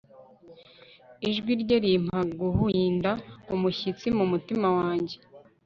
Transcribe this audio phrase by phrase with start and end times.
[1.29, 3.11] Ijwi rye rimpa guhinda
[3.55, 5.15] umushyitsi mu mutima wanjye